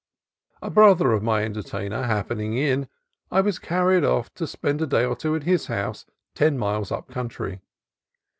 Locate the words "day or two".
4.87-5.35